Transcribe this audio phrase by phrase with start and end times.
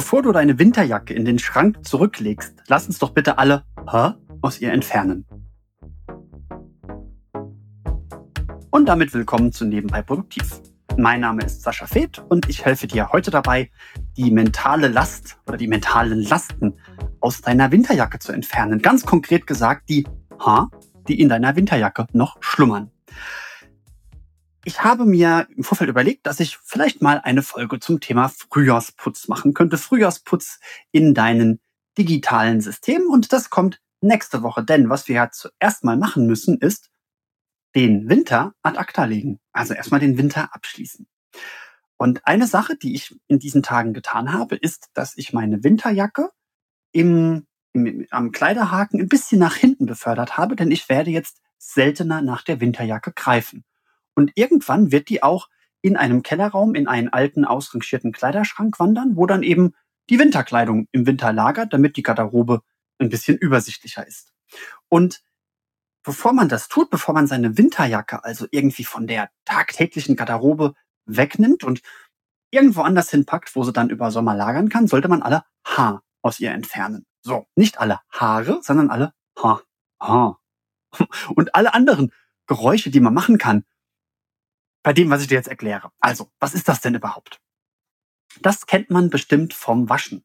[0.00, 4.14] Bevor du deine Winterjacke in den Schrank zurücklegst, lass uns doch bitte alle Hä?
[4.40, 5.26] aus ihr entfernen.
[8.70, 10.62] Und damit willkommen zu Nebenbei Produktiv.
[10.96, 13.70] Mein Name ist Sascha Feth und ich helfe dir heute dabei,
[14.16, 16.78] die mentale Last oder die mentalen Lasten
[17.20, 18.80] aus deiner Winterjacke zu entfernen.
[18.80, 20.70] Ganz konkret gesagt, die H,
[21.08, 22.90] die in deiner Winterjacke noch schlummern.
[24.64, 29.28] Ich habe mir im Vorfeld überlegt, dass ich vielleicht mal eine Folge zum Thema Frühjahrsputz
[29.28, 29.78] machen könnte.
[29.78, 30.60] Frühjahrsputz
[30.92, 31.60] in deinen
[31.96, 33.08] digitalen Systemen.
[33.08, 34.62] Und das kommt nächste Woche.
[34.62, 36.90] Denn was wir ja zuerst mal machen müssen, ist
[37.74, 39.40] den Winter ad acta legen.
[39.52, 41.06] Also erstmal den Winter abschließen.
[41.96, 46.30] Und eine Sache, die ich in diesen Tagen getan habe, ist, dass ich meine Winterjacke
[46.92, 52.22] im, im, am Kleiderhaken ein bisschen nach hinten befördert habe, denn ich werde jetzt seltener
[52.22, 53.64] nach der Winterjacke greifen.
[54.14, 55.48] Und irgendwann wird die auch
[55.82, 59.74] in einem Kellerraum in einen alten, ausrangierten Kleiderschrank wandern, wo dann eben
[60.10, 62.62] die Winterkleidung im Winter lagert, damit die Garderobe
[62.98, 64.32] ein bisschen übersichtlicher ist.
[64.88, 65.22] Und
[66.02, 70.74] bevor man das tut, bevor man seine Winterjacke also irgendwie von der tagtäglichen Garderobe
[71.06, 71.80] wegnimmt und
[72.50, 76.40] irgendwo anders hinpackt, wo sie dann über Sommer lagern kann, sollte man alle Haar aus
[76.40, 77.06] ihr entfernen.
[77.22, 79.62] So, nicht alle Haare, sondern alle Haar.
[80.00, 80.40] Haar.
[81.34, 82.12] Und alle anderen
[82.46, 83.64] Geräusche, die man machen kann,
[84.82, 85.90] bei dem, was ich dir jetzt erkläre.
[86.00, 87.40] Also, was ist das denn überhaupt?
[88.40, 90.24] Das kennt man bestimmt vom Waschen.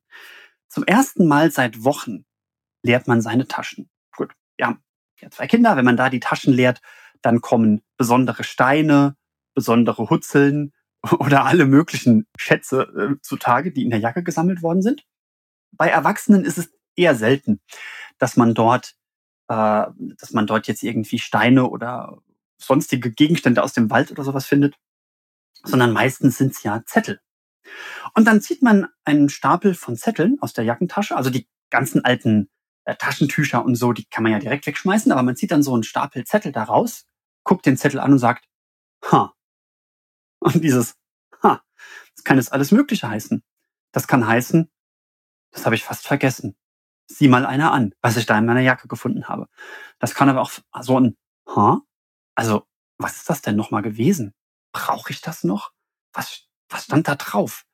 [0.67, 2.25] Zum ersten Mal seit Wochen
[2.83, 3.89] leert man seine Taschen.
[4.15, 4.77] Gut, wir
[5.21, 5.75] ja zwei Kinder.
[5.75, 6.81] Wenn man da die Taschen leert,
[7.21, 9.15] dann kommen besondere Steine,
[9.53, 10.73] besondere Hutzeln
[11.19, 15.05] oder alle möglichen Schätze äh, zutage, die in der Jacke gesammelt worden sind.
[15.71, 17.61] Bei Erwachsenen ist es eher selten,
[18.17, 18.95] dass man dort,
[19.49, 22.21] äh, dass man dort jetzt irgendwie Steine oder
[22.57, 24.75] sonstige Gegenstände aus dem Wald oder sowas findet,
[25.63, 27.19] sondern meistens sind es ja Zettel.
[28.13, 32.49] Und dann zieht man einen Stapel von Zetteln aus der Jackentasche, also die ganzen alten
[32.85, 35.73] äh, Taschentücher und so, die kann man ja direkt wegschmeißen, aber man zieht dann so
[35.73, 37.05] einen Stapel Zettel daraus,
[37.43, 38.45] guckt den Zettel an und sagt,
[39.11, 39.33] ha.
[40.39, 40.95] Und dieses
[41.43, 41.63] ha,
[42.15, 43.43] das kann jetzt alles Mögliche heißen.
[43.91, 44.69] Das kann heißen,
[45.51, 46.55] das habe ich fast vergessen.
[47.07, 49.47] Sieh mal einer an, was ich da in meiner Jacke gefunden habe.
[49.99, 51.81] Das kann aber auch so ein ha,
[52.35, 54.33] also, was ist das denn nochmal gewesen?
[54.71, 55.71] Brauche ich das noch?
[56.13, 57.65] Was, was stand da drauf?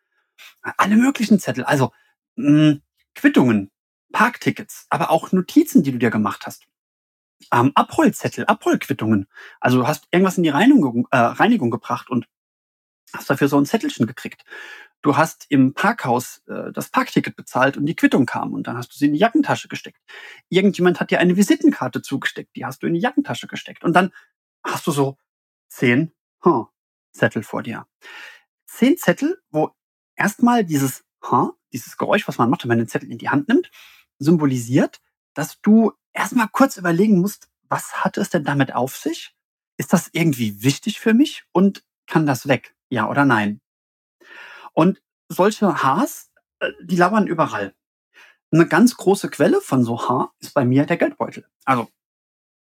[0.61, 1.91] Alle möglichen Zettel, also
[2.35, 2.81] mh, hm,
[3.16, 3.72] Quittungen,
[4.11, 6.66] Parktickets, aber auch Notizen, die du dir gemacht hast.
[7.51, 9.27] Ähm, Abholzettel, Abholquittungen.
[9.59, 12.28] Also du hast irgendwas in die Reinigung, äh, Reinigung gebracht und
[13.13, 14.43] hast dafür so ein Zettelchen gekriegt.
[15.01, 18.93] Du hast im Parkhaus äh, das Parkticket bezahlt und die Quittung kam und dann hast
[18.93, 19.99] du sie in die Jackentasche gesteckt.
[20.49, 23.83] Irgendjemand hat dir eine Visitenkarte zugesteckt, die hast du in die Jackentasche gesteckt.
[23.83, 24.11] Und dann
[24.63, 25.17] hast du so
[25.69, 26.11] zehn
[26.44, 26.67] huh,
[27.11, 27.88] Zettel vor dir.
[28.66, 29.72] Zehn Zettel, wo
[30.16, 33.47] erstmal dieses huh, dieses Geräusch, was man macht, wenn man den Zettel in die Hand
[33.47, 33.72] nimmt,
[34.19, 35.01] symbolisiert,
[35.33, 39.35] dass du erstmal kurz überlegen musst, was hat es denn damit auf sich?
[39.77, 42.75] Ist das irgendwie wichtig für mich und kann das weg?
[42.89, 43.61] Ja oder nein?
[44.73, 47.73] Und solche Haars, äh, die labern überall.
[48.51, 51.47] Eine ganz große Quelle von so Haar ist bei mir der Geldbeutel.
[51.63, 51.89] Also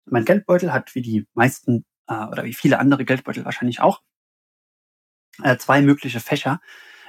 [0.09, 4.01] mein Geldbeutel hat wie die meisten äh, oder wie viele andere Geldbeutel wahrscheinlich auch
[5.43, 6.59] äh, zwei mögliche Fächer,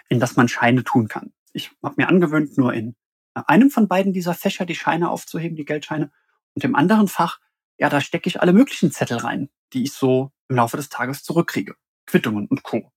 [0.09, 1.32] in das man Scheine tun kann.
[1.53, 2.97] Ich habe mir angewöhnt, nur in
[3.34, 6.10] äh, einem von beiden dieser Fächer die Scheine aufzuheben, die Geldscheine,
[6.54, 7.38] und im anderen Fach,
[7.78, 11.22] ja, da stecke ich alle möglichen Zettel rein, die ich so im Laufe des Tages
[11.22, 11.76] zurückkriege.
[12.06, 12.91] Quittungen und Co.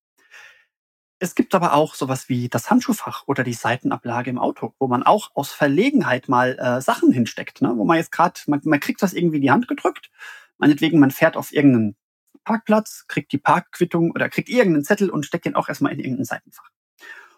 [1.24, 5.04] Es gibt aber auch sowas wie das Handschuhfach oder die Seitenablage im Auto, wo man
[5.04, 7.74] auch aus Verlegenheit mal äh, Sachen hinsteckt, ne?
[7.76, 10.10] wo man jetzt gerade, man, man kriegt das irgendwie in die Hand gedrückt,
[10.58, 11.96] meinetwegen man fährt auf irgendeinen
[12.44, 16.26] Parkplatz, kriegt die Parkquittung oder kriegt irgendeinen Zettel und steckt den auch erstmal in irgendein
[16.26, 16.72] Seitenfach.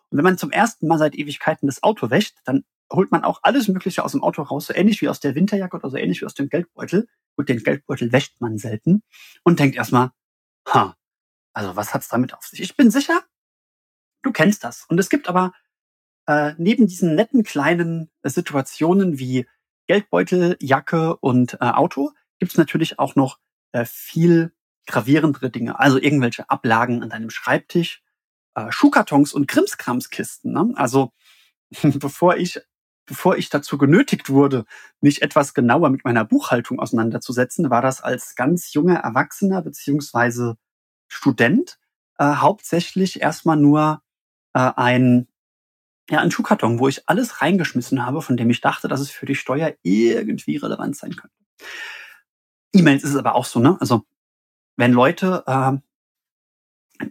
[0.10, 3.42] Und wenn man zum ersten Mal seit Ewigkeiten das Auto wäscht, dann holt man auch
[3.44, 6.22] alles Mögliche aus dem Auto raus, so ähnlich wie aus der Winterjacke oder so ähnlich
[6.22, 7.10] wie aus dem Geldbeutel.
[7.36, 9.04] Und den Geldbeutel wäscht man selten
[9.44, 10.12] und denkt erstmal,
[10.70, 10.96] ha,
[11.52, 12.62] also was hat's damit auf sich?
[12.62, 13.26] Ich bin sicher,
[14.24, 14.86] Du kennst das.
[14.88, 15.54] Und es gibt aber
[16.28, 19.48] äh, neben diesen netten kleinen äh, Situationen wie
[19.88, 23.40] Geldbeutel, Jacke und äh, Auto gibt es natürlich auch noch
[23.74, 24.54] äh, viel
[24.88, 25.80] gravierendere Dinge.
[25.80, 28.02] Also irgendwelche Ablagen an deinem Schreibtisch,
[28.56, 30.54] äh, Schuhkartons und Krimskramskisten.
[30.54, 30.74] Ne?
[30.76, 31.12] Also
[31.84, 32.62] bevor ich
[33.06, 34.66] bevor ich dazu genötigt wurde,
[35.02, 40.56] mich etwas genauer mit meiner Buchhaltung auseinanderzusetzen, war das als ganz junger Erwachsener beziehungsweise
[41.10, 41.80] Student
[42.18, 44.03] äh, hauptsächlich erstmal nur
[44.54, 45.28] äh, ein,
[46.10, 49.26] ja, ein Schuhkarton, wo ich alles reingeschmissen habe, von dem ich dachte, dass es für
[49.26, 51.36] die Steuer irgendwie relevant sein könnte.
[52.74, 53.78] E-Mails ist es aber auch so, ne?
[53.80, 54.06] Also
[54.76, 55.78] wenn Leute äh,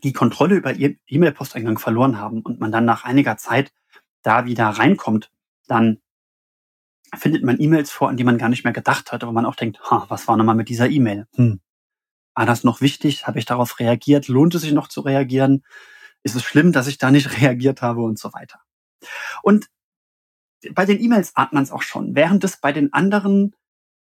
[0.03, 3.73] die Kontrolle über ihr E-Mail-Posteingang verloren haben und man dann nach einiger Zeit
[4.23, 5.31] da wieder reinkommt,
[5.67, 6.01] dann
[7.15, 9.55] findet man E-Mails vor, an die man gar nicht mehr gedacht hatte, wo man auch
[9.55, 11.27] denkt, ha, was war nochmal mit dieser E-Mail?
[11.35, 11.61] Hm.
[12.35, 13.27] War das noch wichtig?
[13.27, 14.29] Habe ich darauf reagiert?
[14.29, 15.63] Lohnt es sich noch zu reagieren?
[16.23, 18.61] Ist es schlimm, dass ich da nicht reagiert habe und so weiter?
[19.43, 19.69] Und
[20.71, 23.57] bei den E-Mails ahnt man es auch schon, während es bei den anderen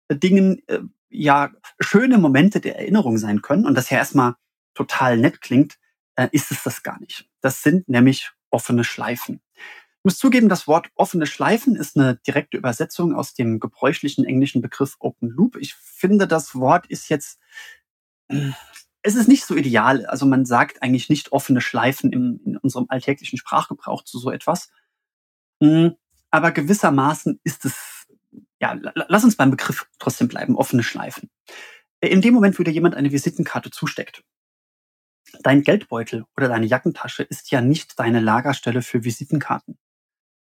[0.08, 4.34] äh, Dingen äh, ja schöne Momente der Erinnerung sein können und das ja erstmal
[4.74, 5.78] total nett klingt,
[6.16, 7.28] äh, ist es das gar nicht.
[7.40, 9.40] Das sind nämlich offene Schleifen.
[9.56, 14.60] Ich muss zugeben, das Wort offene Schleifen ist eine direkte Übersetzung aus dem gebräuchlichen englischen
[14.60, 15.56] Begriff Open Loop.
[15.56, 17.38] Ich finde, das Wort ist jetzt,
[19.02, 20.06] es ist nicht so ideal.
[20.06, 24.70] Also man sagt eigentlich nicht offene Schleifen im, in unserem alltäglichen Sprachgebrauch zu so etwas.
[25.62, 25.96] Hm,
[26.30, 28.06] aber gewissermaßen ist es,
[28.60, 31.30] ja, lass uns beim Begriff trotzdem bleiben, offene Schleifen.
[32.00, 34.24] In dem Moment, wo dir jemand eine Visitenkarte zusteckt,
[35.42, 39.78] dein Geldbeutel oder deine Jackentasche ist ja nicht deine Lagerstelle für Visitenkarten.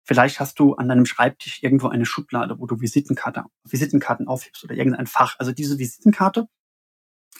[0.04, 4.74] Vielleicht hast du an deinem Schreibtisch irgendwo eine Schublade, wo du Visitenkarte, Visitenkarten aufhebst oder
[4.74, 5.36] irgendein Fach.
[5.38, 6.46] Also diese Visitenkarte,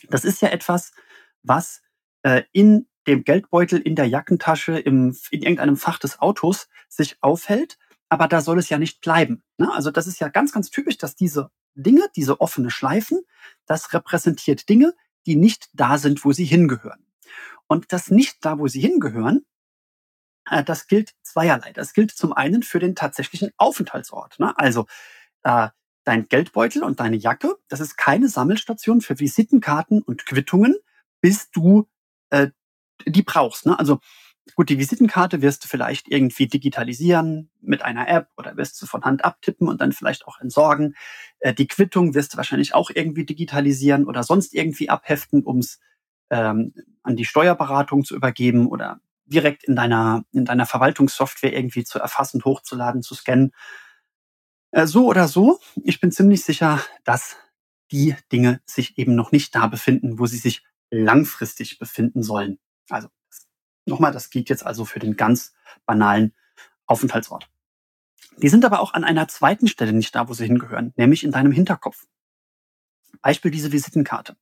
[0.09, 0.93] das ist ja etwas,
[1.43, 1.83] was
[2.23, 7.79] äh, in dem Geldbeutel, in der Jackentasche, im, in irgendeinem Fach des Autos sich aufhält.
[8.09, 9.43] Aber da soll es ja nicht bleiben.
[9.59, 9.73] Ne?
[9.73, 13.21] Also das ist ja ganz, ganz typisch, dass diese Dinge, diese offene Schleifen,
[13.67, 14.95] das repräsentiert Dinge,
[15.27, 17.07] die nicht da sind, wo sie hingehören.
[17.67, 19.45] Und das nicht da, wo sie hingehören,
[20.49, 21.73] äh, das gilt zweierlei.
[21.73, 24.39] Das gilt zum einen für den tatsächlichen Aufenthaltsort.
[24.39, 24.57] Ne?
[24.59, 24.87] Also
[25.43, 25.69] äh,
[26.05, 30.77] dein Geldbeutel und deine Jacke, das ist keine Sammelstation für Visitenkarten und Quittungen,
[31.21, 31.89] bis du
[32.31, 32.49] äh,
[33.07, 33.67] die brauchst.
[33.67, 33.79] Ne?
[33.79, 34.01] Also
[34.55, 39.03] gut, die Visitenkarte wirst du vielleicht irgendwie digitalisieren mit einer App oder wirst du von
[39.05, 40.95] Hand abtippen und dann vielleicht auch entsorgen.
[41.41, 45.81] Äh, die Quittung wirst du wahrscheinlich auch irgendwie digitalisieren oder sonst irgendwie abheften, ums
[46.31, 51.99] ähm, an die Steuerberatung zu übergeben oder direkt in deiner, in deiner Verwaltungssoftware irgendwie zu
[51.99, 53.53] erfassen, hochzuladen, zu scannen.
[54.75, 57.37] Äh, so oder so, ich bin ziemlich sicher, dass
[57.93, 62.59] die Dinge sich eben noch nicht da befinden, wo sie sich langfristig befinden sollen.
[62.89, 63.09] Also
[63.87, 65.55] nochmal, das geht jetzt also für den ganz
[65.87, 66.35] banalen
[66.87, 67.49] Aufenthaltsort.
[68.39, 71.31] Die sind aber auch an einer zweiten Stelle nicht da, wo sie hingehören, nämlich in
[71.31, 72.07] deinem Hinterkopf.
[73.23, 74.37] Beispiel diese Visitenkarte.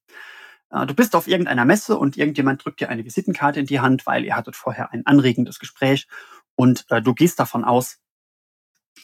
[0.70, 4.06] Äh, du bist auf irgendeiner Messe und irgendjemand drückt dir eine Visitenkarte in die Hand,
[4.06, 6.08] weil ihr hattet vorher ein anregendes Gespräch
[6.54, 8.01] und äh, du gehst davon aus,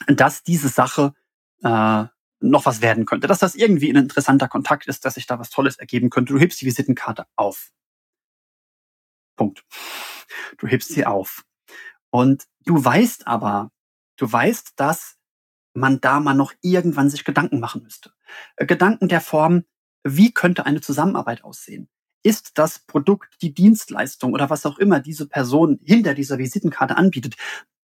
[0.07, 1.15] dass diese Sache
[1.63, 2.05] äh,
[2.41, 5.51] noch was werden könnte, dass das irgendwie ein interessanter Kontakt ist, dass sich da was
[5.51, 6.33] Tolles ergeben könnte.
[6.33, 7.71] Du hebst die Visitenkarte auf.
[9.37, 9.65] Punkt.
[10.59, 11.45] Du hebst sie auf.
[12.11, 13.71] Und du weißt aber,
[14.17, 15.17] du weißt, dass
[15.75, 18.13] man da mal noch irgendwann sich Gedanken machen müsste.
[18.57, 19.65] Äh, Gedanken der Form,
[20.05, 21.89] wie könnte eine Zusammenarbeit aussehen?
[22.23, 27.37] Ist das Produkt, die Dienstleistung oder was auch immer diese Person hinter dieser Visitenkarte anbietet,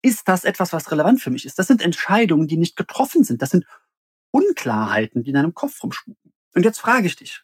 [0.02, 1.60] ist das etwas, was relevant für mich ist?
[1.60, 3.42] Das sind Entscheidungen, die nicht getroffen sind.
[3.42, 3.66] Das sind
[4.32, 6.32] Unklarheiten, die in deinem Kopf rumspuken.
[6.56, 7.44] Und jetzt frage ich dich,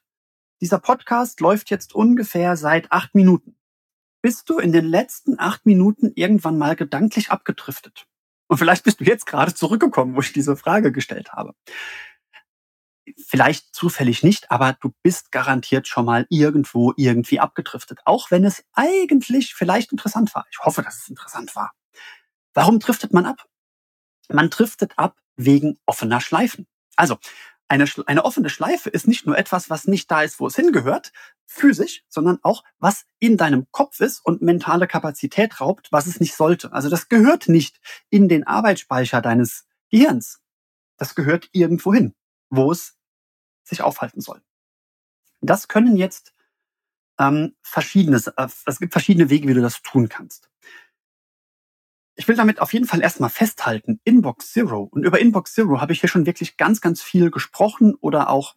[0.62, 3.56] dieser Podcast läuft jetzt ungefähr seit acht Minuten.
[4.21, 8.07] Bist du in den letzten acht Minuten irgendwann mal gedanklich abgedriftet?
[8.48, 11.54] Und vielleicht bist du jetzt gerade zurückgekommen, wo ich diese Frage gestellt habe
[13.15, 18.00] vielleicht zufällig nicht, aber du bist garantiert schon mal irgendwo irgendwie abgedriftet.
[18.06, 20.45] Auch wenn es eigentlich vielleicht interessant war.
[20.52, 21.71] Ich hoffe, dass es interessant war.
[22.57, 23.45] Warum driftet man ab?
[24.30, 26.66] Man driftet ab wegen offener Schleifen.
[26.95, 27.19] Also,
[27.68, 31.11] eine, eine offene Schleife ist nicht nur etwas, was nicht da ist, wo es hingehört,
[31.45, 36.33] physisch, sondern auch, was in deinem Kopf ist und mentale Kapazität raubt, was es nicht
[36.33, 36.73] sollte.
[36.73, 40.42] Also das gehört nicht in den Arbeitsspeicher deines Gehirns.
[40.97, 42.16] Das gehört irgendwo hin,
[42.49, 42.97] wo es
[43.66, 44.42] sich aufhalten soll.
[45.42, 46.33] Das können jetzt
[47.19, 50.49] ähm, verschiedene, äh, es gibt verschiedene Wege, wie du das tun kannst.
[52.19, 54.81] Ich will damit auf jeden Fall erstmal festhalten, Inbox Zero.
[54.81, 58.56] Und über Inbox Zero habe ich hier schon wirklich ganz, ganz viel gesprochen oder auch,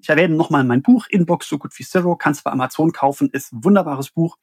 [0.00, 3.28] ich erwähne nochmal mein Buch, Inbox so gut wie Zero, kannst du bei Amazon kaufen,
[3.30, 4.38] ist ein wunderbares Buch.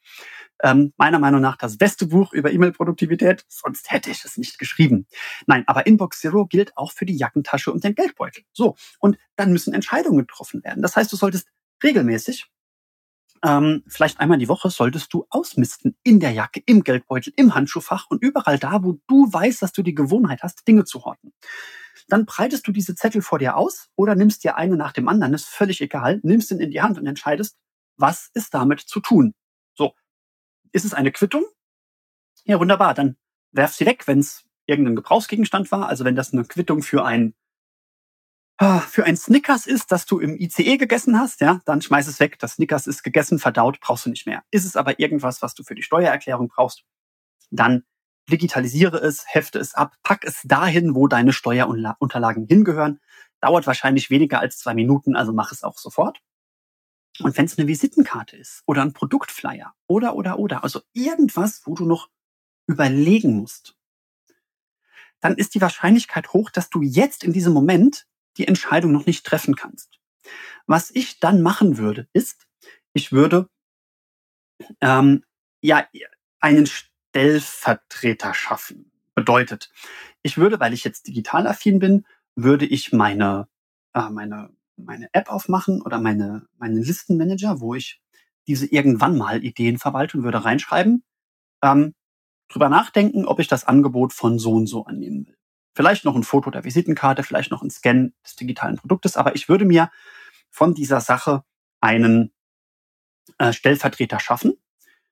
[0.62, 5.08] Ähm, meiner Meinung nach das beste Buch über E-Mail-Produktivität, sonst hätte ich es nicht geschrieben.
[5.46, 8.44] Nein, aber Inbox Zero gilt auch für die Jackentasche und den Geldbeutel.
[8.52, 10.80] So, und dann müssen Entscheidungen getroffen werden.
[10.80, 11.48] Das heißt, du solltest
[11.82, 12.46] regelmäßig
[13.44, 18.06] ähm, vielleicht einmal die Woche solltest du ausmisten in der Jacke, im Geldbeutel, im Handschuhfach
[18.08, 21.32] und überall da, wo du weißt, dass du die Gewohnheit hast, Dinge zu horten.
[22.08, 25.34] Dann breitest du diese Zettel vor dir aus oder nimmst dir eine nach dem anderen,
[25.34, 27.56] ist völlig egal, nimmst ihn in die Hand und entscheidest,
[27.96, 29.34] was ist damit zu tun.
[29.74, 29.94] So,
[30.72, 31.44] ist es eine Quittung?
[32.44, 32.94] Ja, wunderbar.
[32.94, 33.16] Dann
[33.52, 35.88] werf sie weg, wenn es irgendein Gebrauchsgegenstand war.
[35.88, 37.34] Also wenn das eine Quittung für ein
[38.58, 42.38] für ein Snickers ist, das du im ICE gegessen hast, ja, dann schmeiß es weg.
[42.38, 44.44] Das Snickers ist gegessen, verdaut, brauchst du nicht mehr.
[44.50, 46.84] Ist es aber irgendwas, was du für die Steuererklärung brauchst,
[47.50, 47.84] dann
[48.30, 53.00] digitalisiere es, hefte es ab, pack es dahin, wo deine Steuerunterlagen hingehören.
[53.40, 56.20] Dauert wahrscheinlich weniger als zwei Minuten, also mach es auch sofort.
[57.20, 61.74] Und wenn es eine Visitenkarte ist oder ein Produktflyer oder, oder, oder, also irgendwas, wo
[61.74, 62.08] du noch
[62.66, 63.76] überlegen musst,
[65.20, 69.24] dann ist die Wahrscheinlichkeit hoch, dass du jetzt in diesem Moment die Entscheidung noch nicht
[69.24, 70.00] treffen kannst.
[70.66, 72.46] Was ich dann machen würde, ist,
[72.92, 73.48] ich würde
[74.80, 75.24] ähm,
[75.60, 75.86] ja
[76.40, 78.90] einen Stellvertreter schaffen.
[79.14, 79.70] Bedeutet,
[80.22, 83.48] ich würde, weil ich jetzt digital affin bin, würde ich meine,
[83.94, 88.00] äh, meine, meine App aufmachen oder meine, meinen Listenmanager, wo ich
[88.46, 91.04] diese irgendwann mal Ideen verwalte und würde reinschreiben,
[91.62, 91.94] ähm,
[92.48, 95.36] drüber nachdenken, ob ich das Angebot von so und so annehmen will.
[95.74, 99.48] Vielleicht noch ein Foto der Visitenkarte, vielleicht noch ein Scan des digitalen Produktes, aber ich
[99.48, 99.90] würde mir
[100.50, 101.42] von dieser Sache
[101.80, 102.32] einen
[103.38, 104.54] äh, Stellvertreter schaffen,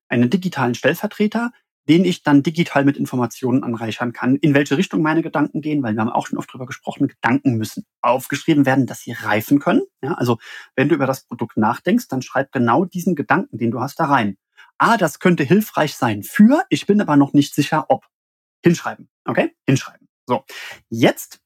[0.09, 1.53] einen digitalen Stellvertreter,
[1.89, 5.95] den ich dann digital mit Informationen anreichern kann, in welche Richtung meine Gedanken gehen, weil
[5.95, 9.83] wir haben auch schon oft drüber gesprochen, Gedanken müssen aufgeschrieben werden, dass sie reifen können.
[10.01, 10.39] Ja, also
[10.77, 14.05] wenn du über das Produkt nachdenkst, dann schreib genau diesen Gedanken, den du hast, da
[14.05, 14.37] rein.
[14.79, 18.07] Ah, das könnte hilfreich sein für, ich bin aber noch nicht sicher, ob.
[18.65, 19.09] Hinschreiben.
[19.25, 19.57] Okay?
[19.67, 20.02] Hinschreiben.
[20.27, 20.45] So.
[20.89, 21.41] Jetzt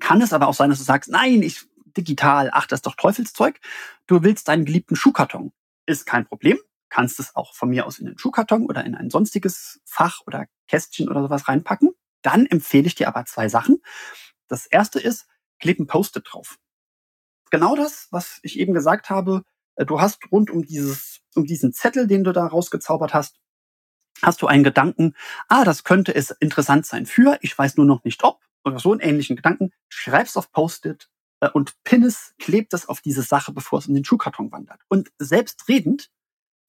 [0.00, 2.96] kann es aber auch sein, dass du sagst, nein, ich digital, ach, das ist doch
[2.96, 3.60] Teufelszeug.
[4.06, 5.52] Du willst deinen geliebten Schuhkarton.
[5.86, 6.58] Ist kein Problem
[6.92, 10.46] kannst es auch von mir aus in den Schuhkarton oder in ein sonstiges Fach oder
[10.68, 11.92] Kästchen oder sowas reinpacken.
[12.20, 13.82] Dann empfehle ich dir aber zwei Sachen.
[14.46, 15.26] Das erste ist,
[15.58, 16.58] kleb ein Post-it drauf.
[17.50, 19.42] Genau das, was ich eben gesagt habe.
[19.76, 23.40] Äh, du hast rund um dieses, um diesen Zettel, den du da rausgezaubert hast,
[24.20, 25.14] hast du einen Gedanken,
[25.48, 28.92] ah, das könnte es interessant sein für, ich weiß nur noch nicht ob, oder so
[28.92, 31.08] einen ähnlichen Gedanken, schreib's auf Post-it
[31.40, 34.80] äh, und pin es, klebt es auf diese Sache, bevor es in den Schuhkarton wandert.
[34.88, 36.10] Und selbstredend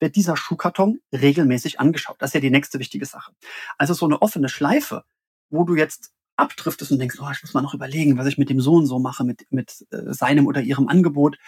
[0.00, 2.16] wird dieser Schuhkarton regelmäßig angeschaut.
[2.18, 3.32] Das ist ja die nächste wichtige Sache.
[3.78, 5.04] Also so eine offene Schleife,
[5.50, 8.50] wo du jetzt abdriftest und denkst, oh, ich muss mal noch überlegen, was ich mit
[8.50, 11.38] dem so und so mache, mit, mit äh, seinem oder ihrem Angebot.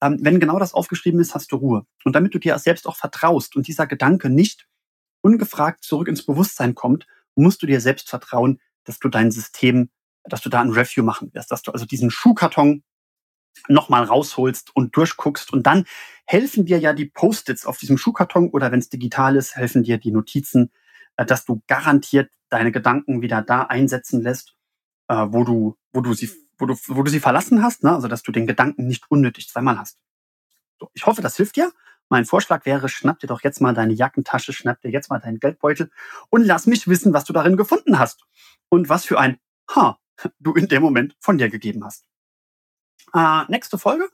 [0.00, 1.86] Ähm, wenn genau das aufgeschrieben ist, hast du Ruhe.
[2.04, 4.68] Und damit du dir selbst auch vertraust und dieser Gedanke nicht
[5.20, 9.90] ungefragt zurück ins Bewusstsein kommt, musst du dir selbst vertrauen, dass du dein System,
[10.24, 12.82] dass du da ein Review machen wirst, dass du also diesen Schuhkarton
[13.68, 15.52] nochmal rausholst und durchguckst.
[15.52, 15.84] Und dann
[16.26, 19.98] helfen dir ja die Post-its auf diesem Schuhkarton oder wenn es digital ist, helfen dir
[19.98, 20.70] die Notizen,
[21.16, 24.54] äh, dass du garantiert deine Gedanken wieder da einsetzen lässt,
[25.08, 27.94] äh, wo du, wo du sie, wo du, wo du sie verlassen hast, ne?
[27.94, 29.98] also dass du den Gedanken nicht unnötig zweimal hast.
[30.78, 31.72] So, ich hoffe, das hilft dir.
[32.08, 35.38] Mein Vorschlag wäre, schnapp dir doch jetzt mal deine Jackentasche, schnapp dir jetzt mal deinen
[35.38, 35.90] Geldbeutel
[36.30, 38.24] und lass mich wissen, was du darin gefunden hast
[38.68, 39.38] und was für ein
[39.74, 39.98] Ha
[40.38, 42.06] du in dem Moment von dir gegeben hast.
[43.14, 44.08] Äh, nächste Folge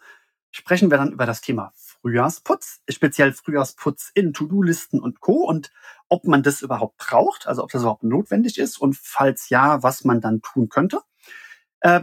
[0.50, 5.44] sprechen wir dann über das Thema Frühjahrsputz, speziell Frühjahrsputz in To-Do-Listen und Co.
[5.44, 5.70] und
[6.08, 10.04] ob man das überhaupt braucht, also ob das überhaupt notwendig ist und falls ja, was
[10.04, 11.00] man dann tun könnte.
[11.80, 12.02] Äh,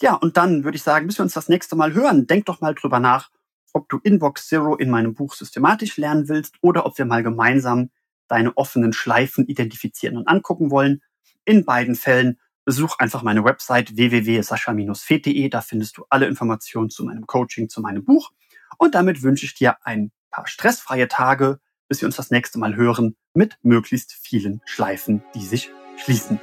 [0.00, 2.60] ja, und dann würde ich sagen, bis wir uns das nächste Mal hören, denk doch
[2.60, 3.30] mal drüber nach,
[3.74, 7.90] ob du Inbox Zero in meinem Buch systematisch lernen willst oder ob wir mal gemeinsam
[8.28, 11.02] deine offenen Schleifen identifizieren und angucken wollen.
[11.44, 15.48] In beiden Fällen besuch einfach meine Website www.sascha-fed.de.
[15.48, 18.30] Da findest du alle Informationen zu meinem Coaching, zu meinem Buch.
[18.78, 22.76] Und damit wünsche ich dir ein paar stressfreie Tage, bis wir uns das nächste Mal
[22.76, 26.40] hören mit möglichst vielen Schleifen, die sich schließen.